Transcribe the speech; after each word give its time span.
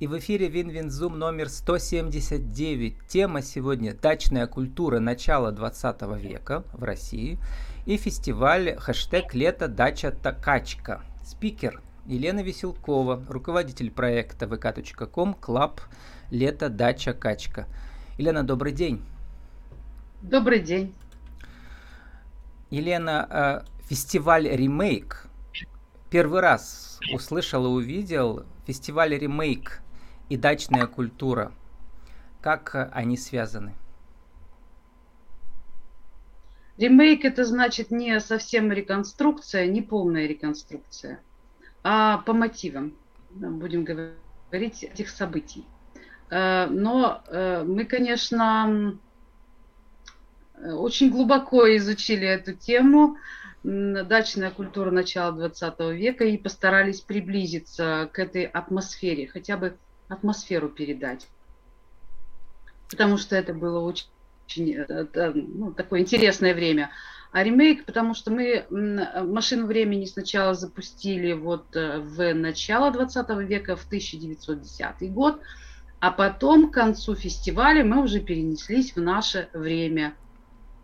И 0.00 0.06
в 0.06 0.18
эфире 0.18 0.48
WinWinZoom 0.48 1.18
номер 1.18 1.50
179. 1.50 3.06
Тема 3.06 3.42
сегодня 3.42 3.92
«Дачная 3.92 4.46
культура 4.46 4.98
начала 4.98 5.52
20 5.52 6.00
века 6.18 6.64
в 6.72 6.84
России» 6.84 7.38
и 7.84 7.98
фестиваль 7.98 8.76
хэштег 8.78 9.34
«Лето 9.34 9.68
дача 9.68 10.10
Такачка». 10.10 11.02
Спикер 11.22 11.82
Елена 12.06 12.40
Веселкова, 12.40 13.22
руководитель 13.28 13.90
проекта 13.90 14.46
vk.com 14.46 15.34
«Club 15.34 15.82
Лето 16.30 16.70
дача 16.70 17.12
Качка». 17.12 17.66
Елена, 18.16 18.42
добрый 18.42 18.72
день. 18.72 19.02
Добрый 20.22 20.60
день. 20.60 20.94
Елена, 22.70 23.64
э, 23.68 23.84
фестиваль 23.86 24.48
«Ремейк». 24.48 25.26
Первый 26.08 26.40
раз 26.40 26.98
услышал 27.12 27.66
и 27.66 27.68
увидел 27.68 28.46
фестиваль 28.66 29.14
«Ремейк» 29.14 29.82
и 30.30 30.36
дачная 30.36 30.86
культура. 30.86 31.52
Как 32.40 32.74
э, 32.74 32.88
они 32.94 33.18
связаны? 33.18 33.74
Ремейк 36.78 37.26
это 37.26 37.44
значит 37.44 37.90
не 37.90 38.18
совсем 38.20 38.72
реконструкция, 38.72 39.66
не 39.66 39.82
полная 39.82 40.26
реконструкция, 40.26 41.20
а 41.82 42.18
по 42.18 42.32
мотивам, 42.32 42.94
будем 43.30 43.84
говорить, 43.84 44.84
этих 44.84 45.10
событий. 45.10 45.66
Э, 46.30 46.66
но 46.66 47.22
э, 47.26 47.64
мы, 47.64 47.84
конечно, 47.84 48.96
очень 50.62 51.10
глубоко 51.10 51.76
изучили 51.76 52.26
эту 52.26 52.54
тему, 52.54 53.16
дачная 53.62 54.50
культура 54.52 54.90
начала 54.90 55.32
20 55.32 55.80
века 55.92 56.24
и 56.24 56.38
постарались 56.38 57.00
приблизиться 57.00 58.08
к 58.12 58.18
этой 58.18 58.44
атмосфере, 58.44 59.26
хотя 59.26 59.58
бы 59.58 59.76
атмосферу 60.10 60.68
передать. 60.68 61.26
Потому 62.90 63.16
что 63.16 63.36
это 63.36 63.54
было 63.54 63.80
очень, 63.80 64.74
это, 64.74 65.32
ну, 65.34 65.72
такое 65.72 66.00
интересное 66.00 66.54
время. 66.54 66.90
А 67.32 67.44
ремейк, 67.44 67.84
потому 67.84 68.14
что 68.14 68.32
мы 68.32 68.66
машину 68.70 69.66
времени 69.66 70.04
сначала 70.04 70.54
запустили 70.54 71.32
вот 71.32 71.76
э, 71.76 72.00
в 72.00 72.34
начало 72.34 72.90
20 72.90 73.30
века, 73.48 73.76
в 73.76 73.86
1910 73.86 75.12
год, 75.12 75.40
а 76.00 76.10
потом 76.10 76.70
к 76.70 76.74
концу 76.74 77.14
фестиваля 77.14 77.84
мы 77.84 78.02
уже 78.02 78.18
перенеслись 78.18 78.96
в 78.96 79.00
наше 79.00 79.48
время. 79.52 80.14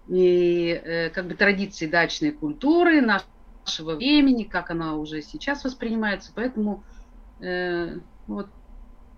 И 0.07 0.69
э, 0.69 1.11
как 1.11 1.27
бы 1.27 1.35
традиции 1.35 1.89
дачной 1.89 2.31
культуры, 2.31 3.01
нашего 3.01 3.97
времени, 3.97 4.45
как 4.45 4.71
она 4.71 4.95
уже 4.95 5.23
сейчас 5.23 5.65
воспринимается. 5.65 6.31
Поэтому 6.33 6.85
э, 7.41 7.99
вот 8.29 8.47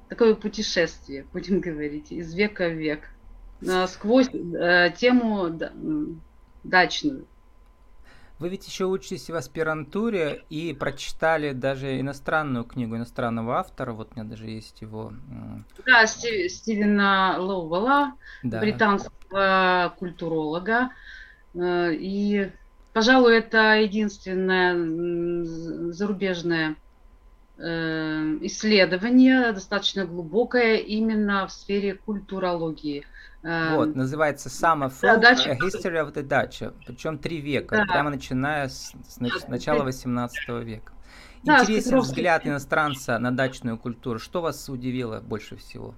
такое 0.08 0.34
путешествие, 0.34 1.24
будем 1.32 1.60
говорить, 1.68 2.12
из 2.12 2.34
века 2.34 2.68
в 2.68 2.74
век, 2.74 3.08
сквозь 3.86 4.28
э, 4.28 4.90
тему 4.96 5.58
дачную. 6.64 7.26
Вы 8.38 8.50
ведь 8.50 8.68
еще 8.68 8.84
учитесь 8.84 9.28
в 9.28 9.34
аспирантуре 9.34 10.44
и 10.48 10.72
прочитали 10.72 11.52
даже 11.52 11.98
иностранную 11.98 12.64
книгу 12.64 12.94
иностранного 12.94 13.58
автора. 13.58 13.92
Вот 13.92 14.10
у 14.12 14.14
меня 14.14 14.28
даже 14.28 14.46
есть 14.46 14.80
его. 14.80 15.12
Да, 15.84 16.06
Стив, 16.06 16.50
Стивена 16.50 17.36
Лоуэлла, 17.38 18.12
да. 18.44 18.60
британского 18.60 19.92
культуролога. 19.98 20.90
Э, 21.54 21.92
и, 21.92 22.52
пожалуй, 22.92 23.36
это 23.36 23.74
единственная 23.80 25.44
зарубежная 25.92 26.76
исследование 27.60 29.52
достаточно 29.52 30.04
глубокое 30.04 30.76
именно 30.76 31.46
в 31.46 31.52
сфере 31.52 31.94
культурологии. 31.94 33.04
Э, 33.42 33.74
вот, 33.74 33.96
называется 33.96 34.48
Summer 34.48 34.88
Folk, 34.90 35.20
да, 35.20 35.30
A 35.30 35.56
History 35.56 36.04
of 36.04 36.14
the 36.14 36.22
Dutch, 36.22 36.72
причем 36.86 37.18
три 37.18 37.40
века, 37.40 37.76
да. 37.76 37.92
прямо 37.92 38.10
начиная 38.10 38.68
с, 38.68 38.92
с 39.08 39.48
начала 39.48 39.82
18 39.82 40.48
века. 40.64 40.92
Да, 41.42 41.62
Интересный 41.62 42.00
взгляд 42.00 42.46
иностранца 42.46 43.18
на 43.18 43.30
дачную 43.30 43.78
культуру. 43.78 44.18
Что 44.18 44.40
вас 44.40 44.68
удивило 44.68 45.20
больше 45.20 45.56
всего? 45.56 45.94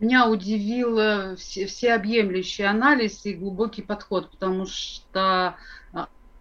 Меня 0.00 0.28
удивил 0.28 1.36
все, 1.36 1.66
всеобъемлющий 1.66 2.64
анализ 2.64 3.24
и 3.24 3.34
глубокий 3.34 3.82
подход, 3.82 4.30
потому 4.30 4.66
что 4.66 5.56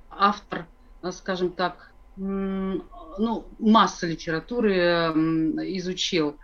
автор, 0.10 0.66
скажем 1.12 1.52
так, 1.52 1.92
ну, 3.18 3.46
масса 3.60 4.08
литературы 4.08 4.76
изучил, 5.78 6.38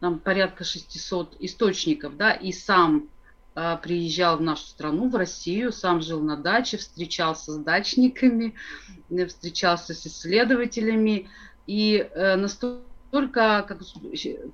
там 0.00 0.18
порядка 0.18 0.64
600 0.64 1.36
источников, 1.40 2.16
да, 2.16 2.32
и 2.32 2.52
сам 2.52 3.08
э, 3.54 3.76
приезжал 3.82 4.36
в 4.36 4.42
нашу 4.42 4.66
страну, 4.66 5.08
в 5.08 5.16
Россию, 5.16 5.72
сам 5.72 6.02
жил 6.02 6.20
на 6.20 6.36
даче, 6.36 6.76
встречался 6.76 7.52
с 7.52 7.58
дачниками, 7.58 8.54
э, 9.10 9.26
встречался 9.26 9.94
с 9.94 10.06
исследователями, 10.06 11.28
и 11.66 12.08
э, 12.14 12.36
настолько, 12.36 13.64
как, 13.66 13.82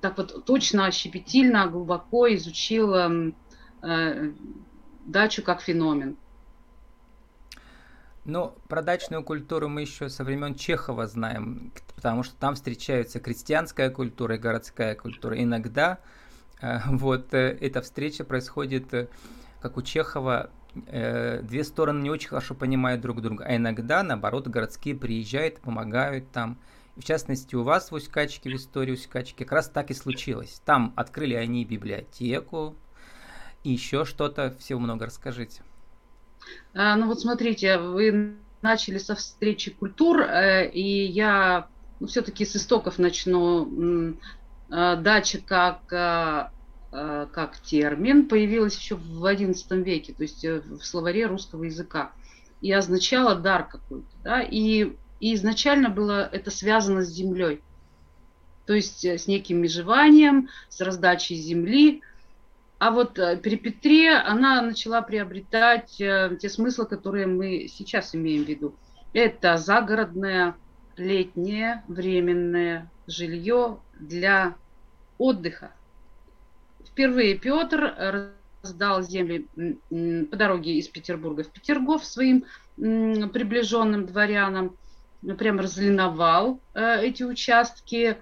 так 0.01 0.17
вот 0.17 0.45
точно, 0.45 0.91
щепетильно, 0.91 1.67
глубоко 1.67 2.33
изучил 2.33 2.93
э, 2.95 4.31
дачу 5.05 5.43
как 5.43 5.61
феномен. 5.61 6.17
Ну, 8.25 8.55
про 8.69 8.81
дачную 8.81 9.21
культуру 9.21 9.67
мы 9.67 9.81
еще 9.81 10.07
со 10.07 10.23
времен 10.23 10.55
Чехова 10.55 11.07
знаем, 11.07 11.73
потому 11.95 12.23
что 12.23 12.35
там 12.37 12.55
встречаются 12.55 13.19
крестьянская 13.19 13.89
культура 13.89 14.35
и 14.35 14.39
городская 14.39 14.95
культура. 14.95 15.41
Иногда 15.41 15.99
э, 16.61 16.79
вот 16.87 17.33
э, 17.33 17.57
эта 17.59 17.81
встреча 17.81 18.23
происходит, 18.23 18.93
э, 18.93 19.07
как 19.61 19.77
у 19.77 19.81
Чехова, 19.81 20.49
две 20.73 21.63
стороны 21.63 22.01
не 22.01 22.09
очень 22.09 22.29
хорошо 22.29 22.55
понимают 22.55 22.99
друг 22.99 23.21
друга, 23.21 23.45
а 23.45 23.55
иногда, 23.55 24.01
наоборот, 24.01 24.47
городские 24.47 24.95
приезжают, 24.95 25.59
помогают 25.59 26.31
там. 26.31 26.57
В 26.95 27.03
частности, 27.03 27.53
у 27.53 27.61
вас 27.61 27.91
в 27.91 27.93
Усть-Качке, 27.93 28.49
в 28.49 28.55
истории 28.55 28.93
Усть-Качки, 28.93 29.43
как 29.43 29.51
раз 29.51 29.69
так 29.69 29.91
и 29.91 29.93
случилось. 29.93 30.61
Там 30.65 30.91
открыли 30.95 31.35
они 31.35 31.63
библиотеку 31.63 32.75
и 33.63 33.71
еще 33.71 34.03
что-то, 34.03 34.55
всего 34.59 34.79
много 34.79 35.05
расскажите. 35.05 35.61
А, 36.73 36.95
ну 36.95 37.07
вот 37.07 37.21
смотрите, 37.21 37.77
вы 37.77 38.35
начали 38.61 38.97
со 38.97 39.15
встречи 39.15 39.71
культур, 39.71 40.21
э, 40.21 40.69
и 40.69 41.05
я 41.05 41.67
ну, 41.99 42.07
все-таки 42.07 42.45
с 42.45 42.55
истоков 42.55 42.97
начну. 42.99 44.15
А, 44.69 44.95
дача 44.95 45.39
как, 45.45 45.85
как 46.89 47.57
термин 47.63 48.27
появилась 48.27 48.75
еще 48.75 48.95
в 48.95 49.23
XI 49.23 49.83
веке, 49.83 50.13
то 50.13 50.23
есть 50.23 50.43
э, 50.45 50.61
в 50.61 50.83
словаре 50.83 51.27
русского 51.27 51.63
языка, 51.63 52.11
и 52.61 52.71
означала 52.71 53.35
дар 53.35 53.67
какой-то. 53.67 54.07
Да? 54.23 54.41
И, 54.41 54.93
и 55.19 55.35
изначально 55.35 55.89
было 55.89 56.27
это 56.31 56.49
связано 56.49 57.03
с 57.03 57.09
землей, 57.09 57.61
то 58.65 58.73
есть 58.73 59.05
э, 59.05 59.17
с 59.17 59.27
неким 59.27 59.61
межеванием, 59.61 60.49
с 60.69 60.81
раздачей 60.81 61.35
земли– 61.35 62.01
а 62.83 62.91
вот 62.91 63.17
э, 63.17 63.37
при 63.37 63.55
Петре 63.55 64.11
она 64.11 64.61
начала 64.61 65.01
приобретать 65.01 66.01
э, 66.01 66.35
те 66.37 66.49
смыслы, 66.49 66.85
которые 66.85 67.27
мы 67.27 67.69
сейчас 67.69 68.13
имеем 68.13 68.43
в 68.43 68.49
виду. 68.49 68.75
Это 69.13 69.57
загородное, 69.57 70.55
летнее, 70.97 71.81
временное 71.87 72.91
жилье 73.07 73.79
для 73.97 74.55
отдыха. 75.17 75.71
Впервые 76.85 77.37
Петр 77.37 78.35
раздал 78.61 79.01
земли 79.01 79.47
по 80.29 80.35
дороге 80.35 80.73
из 80.73 80.89
Петербурга 80.89 81.43
в 81.43 81.51
Петергоф 81.53 82.03
своим 82.03 82.43
приближенным 82.75 84.07
дворянам 84.07 84.75
прям 85.37 85.59
разлиновал 85.59 86.59
э, 86.73 87.01
эти 87.01 87.23
участки. 87.23 88.17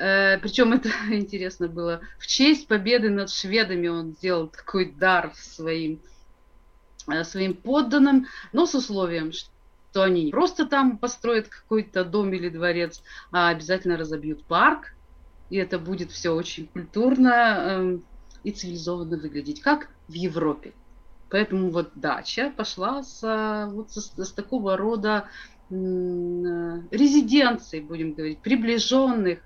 Э, 0.00 0.38
причем 0.38 0.72
это 0.72 0.88
интересно 1.10 1.68
было. 1.68 2.00
В 2.18 2.26
честь 2.26 2.66
победы 2.66 3.10
над 3.10 3.30
шведами 3.30 3.88
он 3.88 4.14
сделал 4.14 4.48
такой 4.48 4.92
дар 4.92 5.32
своим, 5.34 6.00
э, 7.06 7.22
своим 7.24 7.52
подданным, 7.54 8.26
но 8.54 8.64
с 8.64 8.74
условием, 8.74 9.32
что 9.32 10.02
они 10.02 10.24
не 10.24 10.30
просто 10.30 10.64
там 10.64 10.96
построят 10.96 11.48
какой-то 11.48 12.02
дом 12.04 12.32
или 12.32 12.48
дворец, 12.48 13.02
а 13.30 13.50
обязательно 13.50 13.98
разобьют 13.98 14.42
парк. 14.44 14.94
И 15.50 15.56
это 15.56 15.78
будет 15.78 16.10
все 16.12 16.30
очень 16.30 16.66
культурно 16.66 17.56
э, 17.58 17.98
и 18.44 18.52
цивилизованно 18.52 19.18
выглядеть, 19.18 19.60
как 19.60 19.90
в 20.08 20.14
Европе. 20.14 20.72
Поэтому 21.28 21.70
вот 21.70 21.90
дача 21.94 22.50
пошла 22.56 23.02
с, 23.02 23.68
вот 23.70 23.90
с, 23.90 24.14
с 24.16 24.32
такого 24.32 24.78
рода 24.78 25.28
резиденций, 25.70 27.80
будем 27.80 28.14
говорить, 28.14 28.40
приближенных 28.40 29.40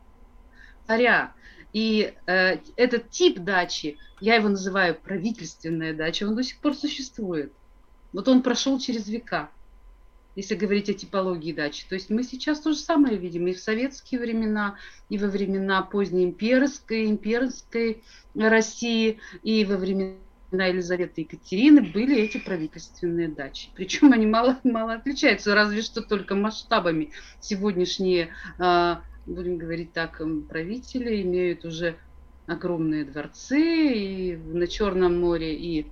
царя. 0.87 1.33
И 1.73 2.15
э, 2.27 2.59
этот 2.77 3.11
тип 3.11 3.41
дачи, 3.41 3.99
я 4.21 4.37
его 4.37 4.49
называю 4.49 4.95
правительственная 4.95 5.93
дача, 5.93 6.25
он 6.25 6.37
до 6.37 6.43
сих 6.43 6.59
пор 6.61 6.75
существует. 6.75 7.53
Вот 8.13 8.29
он 8.29 8.43
прошел 8.43 8.79
через 8.79 9.09
века. 9.09 9.51
если 10.37 10.55
говорить 10.55 10.89
о 10.89 10.95
типологии 10.95 11.53
дачи. 11.53 11.85
То 11.89 11.95
есть 11.95 12.11
мы 12.11 12.23
сейчас 12.23 12.61
то 12.61 12.73
же 12.73 12.79
самое 12.79 13.17
видим 13.17 13.47
и 13.47 13.53
в 13.53 13.61
советские 13.61 14.21
времена, 14.21 14.77
и 15.09 15.19
во 15.19 15.29
времена 15.29 15.83
поздней 15.83 16.25
имперской, 16.25 17.07
имперской 17.07 18.03
России, 18.35 19.19
и 19.43 19.65
во 19.65 19.77
времена 19.77 20.17
Елизаветы 20.53 21.23
и 21.23 21.25
Екатерины 21.25 21.83
были 21.83 22.17
эти 22.17 22.39
правительственные 22.39 23.29
дачи. 23.29 23.71
Причем 23.75 24.13
они 24.13 24.27
мало, 24.27 24.59
мало 24.65 24.95
отличаются, 24.95 25.55
разве 25.55 25.83
что 25.83 26.03
только 26.03 26.35
масштабами. 26.35 27.11
Сегодняшние, 27.41 28.29
а, 28.59 29.03
будем 29.27 29.59
говорить 29.59 29.93
так, 29.93 30.21
правители 30.49 31.23
имеют 31.23 31.65
уже 31.65 31.97
огромные 32.47 33.05
дворцы 33.05 33.93
и 33.93 34.37
на 34.37 34.67
Черном 34.67 35.21
море, 35.21 35.55
и, 35.57 35.91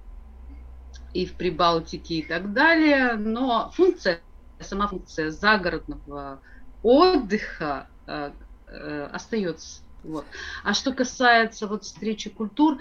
и 1.15 1.27
в 1.27 1.35
Прибалтике 1.35 2.17
и 2.17 2.27
так 2.27 2.53
далее. 2.53 3.15
Но 3.15 3.71
функция, 3.75 4.21
сама 4.61 4.89
функция 4.89 5.31
загородного 5.31 6.41
отдыха 6.83 7.89
э, 8.07 8.33
э, 8.67 9.09
остается. 9.13 9.83
Вот. 10.03 10.27
А 10.65 10.75
что 10.75 10.93
касается 10.93 11.67
вот 11.67 11.85
встречи 11.85 12.29
культур, 12.29 12.79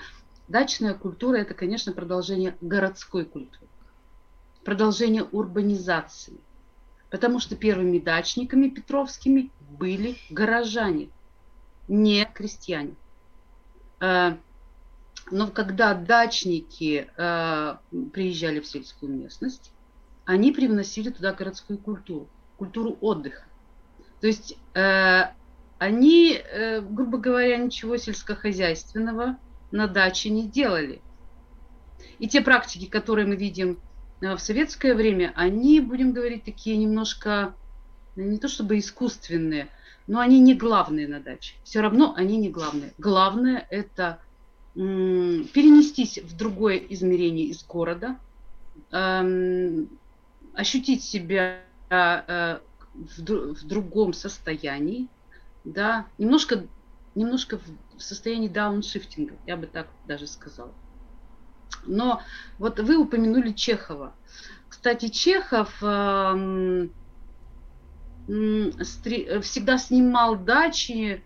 дачная 0.47 0.93
культура 0.93 1.37
это, 1.37 1.53
конечно, 1.53 1.93
продолжение 1.93 2.57
городской 2.61 3.25
культуры, 3.25 3.67
продолжение 4.65 5.23
урбанизации. 5.23 6.39
Потому 7.11 7.39
что 7.39 7.57
первыми 7.57 7.99
дачниками 7.99 8.69
петровскими 8.69 9.51
были 9.77 10.17
горожане, 10.29 11.09
не 11.89 12.25
крестьяне. 12.33 12.95
Э, 13.99 14.37
но 15.29 15.47
когда 15.47 15.93
дачники 15.93 17.09
э, 17.15 17.75
приезжали 18.13 18.61
в 18.61 18.65
сельскую 18.65 19.11
местность, 19.11 19.71
они 20.25 20.53
привносили 20.53 21.09
туда 21.09 21.33
городскую 21.33 21.77
культуру, 21.77 22.29
культуру 22.57 22.97
отдыха. 23.01 23.43
То 24.21 24.27
есть 24.27 24.57
э, 24.73 25.23
они, 25.79 26.39
грубо 26.81 27.17
говоря, 27.17 27.57
ничего 27.57 27.97
сельскохозяйственного 27.97 29.37
на 29.71 29.87
даче 29.87 30.29
не 30.29 30.47
делали. 30.47 31.01
И 32.19 32.27
те 32.27 32.41
практики, 32.41 32.85
которые 32.85 33.25
мы 33.25 33.35
видим 33.35 33.79
в 34.21 34.37
советское 34.39 34.93
время, 34.95 35.33
они, 35.35 35.79
будем 35.79 36.13
говорить, 36.13 36.43
такие 36.43 36.77
немножко, 36.77 37.55
не 38.15 38.37
то 38.37 38.47
чтобы 38.47 38.79
искусственные– 38.79 39.69
но 40.11 40.19
они 40.19 40.39
не 40.41 40.55
главные 40.55 41.07
на 41.07 41.21
даче. 41.21 41.55
Все 41.63 41.79
равно 41.79 42.13
они 42.17 42.37
не 42.37 42.49
главные. 42.49 42.93
Главное 42.97 43.65
это 43.69 44.19
перенестись 44.73 46.17
в 46.17 46.35
другое 46.35 46.77
измерение 46.77 47.45
из 47.45 47.63
города, 47.63 48.17
эм, 48.91 49.89
ощутить 50.53 51.03
себя 51.03 51.61
э, 51.89 52.59
в 52.93 53.65
другом 53.65 54.13
состоянии, 54.13 55.07
да, 55.63 56.07
немножко, 56.17 56.65
немножко 57.15 57.59
в 57.97 58.01
состоянии 58.01 58.49
дауншифтинга, 58.49 59.35
я 59.45 59.55
бы 59.55 59.65
так 59.67 59.87
даже 60.07 60.27
сказала. 60.27 60.73
Но 61.85 62.21
вот 62.57 62.79
вы 62.79 62.97
упомянули 62.97 63.51
Чехова. 63.51 64.13
Кстати, 64.69 65.09
Чехов 65.09 65.77
эм, 65.81 66.91
всегда 68.27 69.77
снимал 69.77 70.37
дачи 70.37 71.23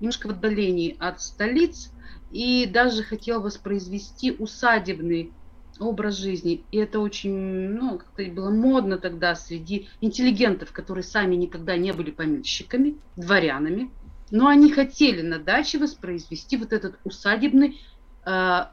немножко 0.00 0.28
в 0.28 0.30
отдалении 0.30 0.96
от 0.98 1.20
столиц 1.20 1.92
и 2.30 2.66
даже 2.66 3.02
хотел 3.02 3.42
воспроизвести 3.42 4.32
усадебный 4.32 5.32
образ 5.78 6.16
жизни. 6.16 6.64
И 6.70 6.76
это 6.76 7.00
очень, 7.00 7.70
ну, 7.70 7.98
как-то 7.98 8.22
было 8.24 8.50
модно 8.50 8.98
тогда 8.98 9.34
среди 9.34 9.88
интеллигентов, 10.00 10.72
которые 10.72 11.04
сами 11.04 11.34
никогда 11.34 11.76
не 11.76 11.92
были 11.92 12.10
помещиками, 12.10 12.96
дворянами, 13.16 13.90
но 14.30 14.46
они 14.46 14.70
хотели 14.70 15.22
на 15.22 15.38
даче 15.38 15.78
воспроизвести 15.78 16.56
вот 16.56 16.72
этот 16.72 16.98
усадебный 17.04 17.80
э, 18.24 18.66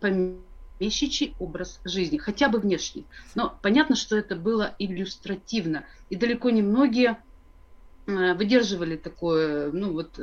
помещик 0.00 0.47
помещичий 0.78 1.34
образ 1.38 1.80
жизни, 1.84 2.18
хотя 2.18 2.48
бы 2.48 2.58
внешний. 2.58 3.06
Но 3.34 3.58
понятно, 3.62 3.96
что 3.96 4.16
это 4.16 4.36
было 4.36 4.74
иллюстративно. 4.78 5.84
И 6.10 6.16
далеко 6.16 6.50
не 6.50 6.62
многие 6.62 7.18
э, 8.06 8.34
выдерживали 8.34 8.96
такое, 8.96 9.70
ну 9.72 9.92
вот, 9.92 10.18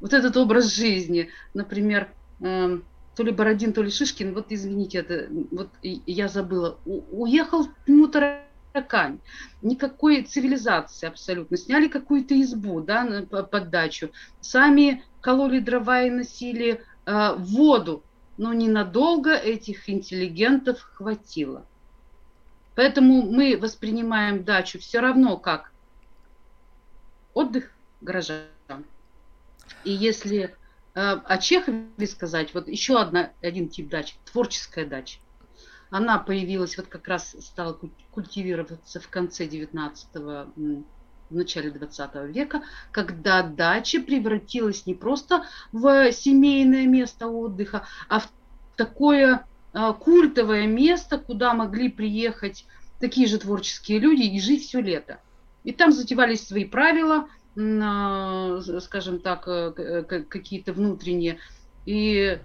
вот 0.00 0.12
этот 0.12 0.36
образ 0.36 0.74
жизни. 0.74 1.28
Например, 1.54 2.12
эм, 2.40 2.84
то 3.14 3.22
ли 3.22 3.32
Бородин, 3.32 3.72
то 3.72 3.82
ли 3.82 3.90
Шишкин, 3.90 4.34
вот 4.34 4.46
извините, 4.48 4.98
это 4.98 5.28
вот 5.50 5.70
я 5.82 6.28
забыла, 6.28 6.78
уехал 6.84 7.68
ну, 7.86 8.08
таракань, 8.08 9.20
никакой 9.62 10.22
цивилизации 10.22 11.06
абсолютно, 11.06 11.56
сняли 11.56 11.88
какую-то 11.88 12.40
избу, 12.40 12.80
да, 12.80 13.26
под 13.28 13.70
дачу, 13.70 14.10
сами 14.40 15.04
кололи 15.20 15.58
дрова 15.58 16.02
и 16.02 16.10
носили 16.10 16.82
э, 17.04 17.34
воду 17.36 18.04
но 18.40 18.54
ненадолго 18.54 19.34
этих 19.34 19.90
интеллигентов 19.90 20.80
хватило. 20.80 21.66
Поэтому 22.74 23.20
мы 23.20 23.58
воспринимаем 23.60 24.44
дачу 24.44 24.78
все 24.78 25.00
равно 25.00 25.36
как 25.36 25.70
отдых 27.34 27.70
горожан. 28.00 28.46
И 29.84 29.90
если 29.92 30.56
э, 30.94 31.00
о 31.00 31.36
Чехове 31.36 32.06
сказать, 32.06 32.54
вот 32.54 32.66
еще 32.66 32.98
одна, 32.98 33.30
один 33.42 33.68
тип 33.68 33.90
дачи, 33.90 34.14
творческая 34.24 34.86
дача. 34.86 35.18
Она 35.90 36.18
появилась, 36.18 36.78
вот 36.78 36.86
как 36.86 37.08
раз 37.08 37.36
стала 37.40 37.78
культивироваться 38.10 39.00
в 39.00 39.08
конце 39.08 39.46
19 39.46 40.08
в 41.30 41.34
начале 41.34 41.70
20 41.70 42.14
века, 42.34 42.62
когда 42.90 43.42
дача 43.42 44.00
превратилась 44.00 44.84
не 44.86 44.94
просто 44.94 45.44
в 45.72 46.12
семейное 46.12 46.86
место 46.86 47.28
отдыха, 47.28 47.86
а 48.08 48.20
в 48.20 48.28
такое 48.76 49.46
а, 49.72 49.92
культовое 49.92 50.66
место, 50.66 51.18
куда 51.18 51.54
могли 51.54 51.88
приехать 51.88 52.66
такие 52.98 53.26
же 53.28 53.38
творческие 53.38 54.00
люди 54.00 54.22
и 54.22 54.40
жить 54.40 54.64
все 54.64 54.80
лето. 54.80 55.20
И 55.62 55.72
там 55.72 55.92
затевались 55.92 56.46
свои 56.46 56.64
правила, 56.64 57.28
а, 57.56 58.60
скажем 58.80 59.20
так, 59.20 59.46
э, 59.46 59.72
э, 59.76 60.02
какие-то 60.22 60.72
внутренние. 60.72 61.38
И, 61.86 62.40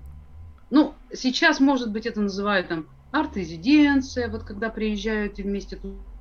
ну, 0.70 0.94
сейчас, 1.14 1.60
может 1.60 1.92
быть, 1.92 2.06
это 2.06 2.22
называют 2.22 2.68
там 2.68 2.88
арт-резиденция, 3.12 4.30
вот 4.30 4.44
когда 4.44 4.70
приезжают 4.70 5.40
и 5.40 5.44
вместе 5.44 5.80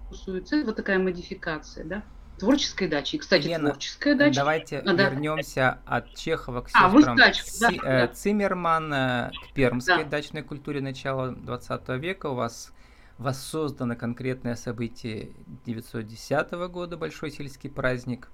тусуются, 0.09 0.63
вот 0.65 0.77
такая 0.77 0.99
модификация, 0.99 1.85
да 1.85 2.03
творческой 2.39 2.89
дачи. 2.89 3.17
И, 3.17 3.19
кстати, 3.19 3.47
Лена, 3.47 3.71
творческая 3.71 4.15
дача. 4.15 4.37
Давайте 4.37 4.79
а, 4.79 4.93
вернемся 4.93 5.79
да. 5.87 5.97
от 5.97 6.15
Чехова 6.15 6.63
к 6.63 6.71
а, 6.73 6.91
сестрам 6.91 7.19
а, 7.19 7.32
Си, 7.32 7.81
да, 7.82 8.05
э, 8.05 8.08
Циммерман 8.13 8.93
э, 8.93 9.31
к 9.31 9.53
пермской 9.53 10.05
да. 10.05 10.11
дачной 10.11 10.43
культуре 10.43 10.81
начала 10.81 11.31
20 11.32 11.89
века. 12.01 12.27
У 12.27 12.35
вас 12.35 12.73
воссоздано 13.19 13.94
конкретное 13.94 14.56
событие 14.56 15.31
910 15.67 16.51
года, 16.70 16.97
большой 16.97 17.31
сельский 17.31 17.70
праздник, 17.70 18.29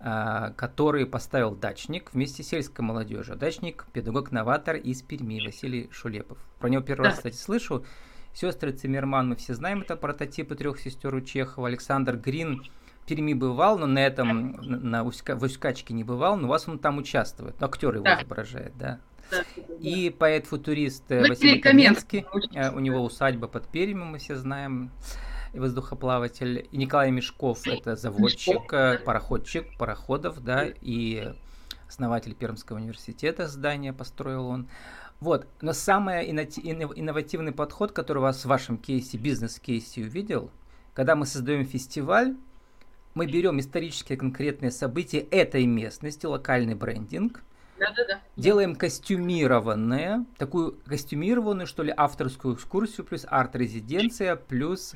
э, 0.00 0.52
который 0.56 1.04
поставил 1.06 1.54
дачник 1.54 2.12
вместе 2.12 2.42
с 2.42 2.48
сельской 2.48 2.84
молодежью. 2.84 3.36
Дачник– 3.36 3.86
педагог-новатор 3.92 4.76
из 4.76 5.02
Перми 5.02 5.44
Василий 5.44 5.88
Шулепов. 5.90 6.38
Про 6.60 6.68
него 6.68 6.82
первый 6.82 7.04
да. 7.04 7.10
раз, 7.10 7.18
кстати, 7.18 7.36
слышу. 7.36 7.84
Сестры 8.32 8.72
Циммерман, 8.72 9.28
мы 9.28 9.36
все 9.36 9.54
знаем, 9.54 9.82
это 9.82 9.94
прототипы 9.94 10.56
трех 10.56 10.80
сестер 10.80 11.14
у 11.14 11.20
Чехова. 11.20 11.68
Александр 11.68 12.16
Грин– 12.16 12.64
Перми 13.06 13.34
бывал, 13.34 13.78
но 13.78 13.86
на 13.86 13.98
этом, 13.98 14.52
на 14.62 15.04
Уська, 15.04 15.36
в 15.36 15.42
Уськачке 15.42 15.94
не 15.94 16.04
бывал, 16.04 16.36
но 16.36 16.46
у 16.46 16.50
вас 16.50 16.68
он 16.68 16.78
там 16.78 16.98
участвует. 16.98 17.62
Актер 17.62 17.94
его 17.94 18.04
да. 18.04 18.18
изображает, 18.18 18.76
да. 18.76 19.00
да 19.30 19.44
и 19.80 20.10
поэт-футурист 20.10 21.04
э, 21.10 21.28
Василий 21.28 21.60
Каменский, 21.60 22.26
э, 22.54 22.70
у 22.70 22.80
него 22.80 23.02
усадьба 23.02 23.48
под 23.48 23.66
Пермью, 23.68 24.04
мы 24.04 24.18
все 24.18 24.36
знаем, 24.36 24.90
и 25.52 25.58
воздухоплаватель. 25.58 26.68
И 26.70 26.76
Николай 26.76 27.10
Мешков, 27.10 27.66
это 27.66 27.96
заводчик, 27.96 28.54
Мешков. 28.54 28.72
Э, 28.72 28.98
пароходчик 28.98 29.76
пароходов, 29.78 30.42
да, 30.42 30.66
и 30.80 31.32
основатель 31.88 32.34
Пермского 32.34 32.78
университета 32.78 33.48
здание 33.48 33.92
построил 33.92 34.46
он. 34.46 34.68
Вот, 35.20 35.46
но 35.60 35.72
самый 35.72 36.28
инновативный 36.30 37.52
подход, 37.52 37.92
который 37.92 38.18
у 38.18 38.22
вас 38.22 38.44
в 38.44 38.48
вашем 38.48 38.76
кейсе, 38.76 39.16
бизнес-кейсе 39.16 40.02
увидел, 40.02 40.50
когда 40.92 41.14
мы 41.14 41.24
создаем 41.24 41.64
фестиваль, 41.64 42.36
мы 43.14 43.26
берем 43.26 43.60
исторические 43.60 44.18
конкретные 44.18 44.70
события 44.70 45.20
этой 45.20 45.66
местности, 45.66 46.26
локальный 46.26 46.74
брендинг, 46.74 47.42
да-да-да. 47.78 48.20
Делаем 48.36 48.76
костюмированное, 48.76 50.24
такую 50.38 50.78
костюмированную, 50.86 51.66
что 51.66 51.82
ли, 51.82 51.92
авторскую 51.96 52.54
экскурсию, 52.54 53.04
плюс 53.04 53.26
арт-резиденция, 53.28 54.36
плюс 54.36 54.94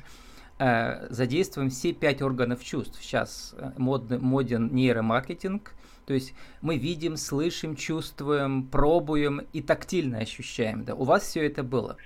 э, 0.59 1.07
задействуем 1.09 1.69
все 1.69 1.91
пять 1.91 2.21
органов 2.21 2.63
чувств. 2.63 3.01
Сейчас 3.01 3.53
э, 3.57 3.71
модный, 3.77 4.17
моден 4.17 4.73
нейромаркетинг, 4.73 5.73
то 6.05 6.13
есть 6.13 6.33
мы 6.61 6.77
видим, 6.77 7.17
слышим, 7.17 7.75
чувствуем, 7.75 8.65
пробуем 8.65 9.45
и 9.51 9.61
тактильно 9.61 10.19
ощущаем. 10.19 10.85
Да? 10.85 10.95
У 10.95 11.03
вас 11.03 11.23
все 11.23 11.45
это 11.45 11.63
было. 11.63 11.97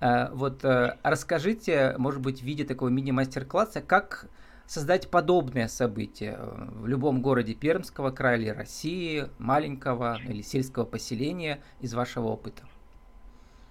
Вот 0.00 0.60
расскажите, 0.62 1.96
может 1.98 2.20
быть, 2.20 2.40
в 2.40 2.44
виде 2.44 2.62
такого 2.62 2.88
мини-мастер-класса, 2.88 3.82
как 3.82 4.28
создать 4.68 5.10
подобное 5.10 5.66
событие 5.66 6.38
в 6.38 6.86
любом 6.86 7.22
городе 7.22 7.54
Пермского 7.54 8.10
края 8.10 8.36
или 8.36 8.48
России, 8.50 9.28
маленького 9.38 10.18
или 10.22 10.42
сельского 10.42 10.84
поселения 10.84 11.62
из 11.80 11.94
вашего 11.94 12.26
опыта? 12.26 12.62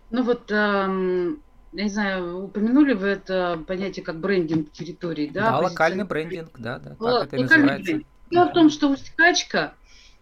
Ну 0.10 0.24
вот, 0.24 0.52
эм, 0.52 1.44
я 1.72 1.84
не 1.84 1.90
знаю, 1.90 2.46
упомянули 2.46 2.94
вы 2.94 3.10
это 3.10 3.64
понятие 3.68 4.04
как 4.04 4.20
брендинг 4.20 4.72
территории, 4.72 5.30
да? 5.32 5.52
Да, 5.52 5.60
локальный 5.60 6.04
брендинг, 6.04 6.58
да, 6.58 6.80
да, 6.80 6.96
так 6.96 7.34
это 7.34 7.44
называется. 7.44 7.84
Брендинг. 7.84 8.08
Дело 8.32 8.50
в 8.50 8.54
том, 8.54 8.70
что 8.72 8.90
Усть-Качка, 8.90 9.76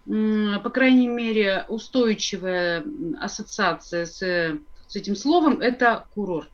по 0.05 0.69
крайней 0.69 1.07
мере, 1.07 1.65
устойчивая 1.69 2.83
ассоциация 3.19 4.05
с, 4.05 4.19
с 4.87 4.95
этим 4.95 5.15
словом– 5.15 5.59
это 5.61 6.05
курорт. 6.13 6.51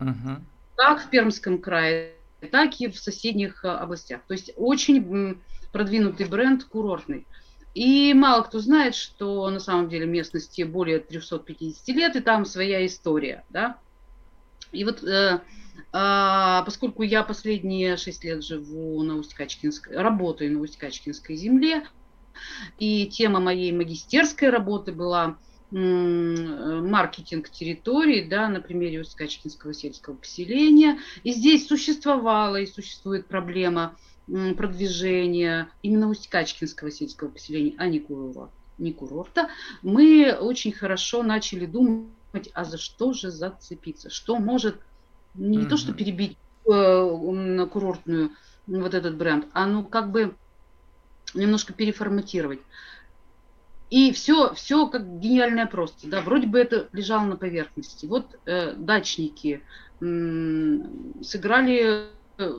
Угу. 0.00 0.36
Как 0.76 1.02
в 1.02 1.10
Пермском 1.10 1.58
крае, 1.58 2.12
так 2.46 2.80
и 2.80 2.88
в 2.88 2.98
соседних 2.98 3.64
э, 3.64 3.68
областях. 3.68 4.22
То 4.26 4.34
есть 4.34 4.52
очень 4.56 5.40
продвинутый 5.72 6.26
бренд 6.26 6.64
курортный. 6.64 7.26
И 7.74 8.12
мало 8.14 8.42
кто 8.42 8.60
знает, 8.60 8.94
что 8.94 9.48
на 9.50 9.60
самом 9.60 9.88
деле 9.88 10.06
местности 10.06 10.62
более 10.62 10.98
350 10.98 11.88
лет, 11.88 12.16
и 12.16 12.20
там 12.20 12.44
своя 12.44 12.84
история. 12.86 13.44
Да? 13.50 13.78
И 14.72 14.84
вот 14.84 15.02
э, 15.02 15.40
э, 15.92 16.62
поскольку 16.64 17.02
я 17.02 17.22
последние 17.22 17.96
6 17.96 18.24
лет 18.24 18.44
живу 18.44 19.02
на 19.02 19.16
Усть-Качкинской, 19.16 19.96
работаю 19.96 20.52
на 20.52 20.60
Усть-Качкинской 20.60 21.36
земле, 21.36 21.84
и 22.78 23.06
тема 23.06 23.40
моей 23.40 23.72
магистерской 23.72 24.50
работы 24.50 24.92
была 24.92 25.38
маркетинг 25.70 27.50
территории, 27.50 28.26
да, 28.28 28.48
на 28.48 28.60
примере 28.60 29.00
Усть-Качкинского 29.00 29.74
сельского 29.74 30.14
поселения. 30.14 30.98
И 31.24 31.32
здесь 31.32 31.66
существовала 31.66 32.56
и 32.56 32.66
существует 32.66 33.26
проблема 33.26 33.96
продвижения 34.26 35.68
именно 35.82 36.08
Усть-Качкинского 36.08 36.90
сельского 36.90 37.28
поселения, 37.28 37.74
а 37.78 37.86
не 37.86 38.00
курорта. 38.00 38.50
Не 38.78 38.92
курорта. 38.92 39.48
Мы 39.82 40.32
очень 40.32 40.72
хорошо 40.72 41.22
начали 41.22 41.66
думать, 41.66 42.50
а 42.54 42.64
за 42.64 42.78
что 42.78 43.12
же 43.12 43.30
зацепиться? 43.30 44.08
Что 44.10 44.36
может 44.36 44.80
не 45.34 45.58
mm-hmm. 45.58 45.68
то, 45.68 45.76
что 45.76 45.92
перебить 45.92 46.36
э, 46.66 47.66
курортную 47.70 48.32
вот 48.66 48.94
этот 48.94 49.16
бренд, 49.16 49.46
а 49.52 49.66
ну 49.66 49.84
как 49.84 50.10
бы 50.10 50.34
немножко 51.34 51.72
переформатировать. 51.72 52.60
И 53.90 54.12
все, 54.12 54.52
все 54.54 54.86
как 54.86 55.18
гениальное 55.18 55.66
просто. 55.66 56.08
Да, 56.08 56.20
вроде 56.20 56.46
бы 56.46 56.58
это 56.58 56.88
лежало 56.92 57.24
на 57.24 57.36
поверхности. 57.36 58.06
Вот 58.06 58.38
э, 58.44 58.74
дачники 58.74 59.62
м- 60.00 61.14
сыграли 61.22 62.08
э, 62.36 62.52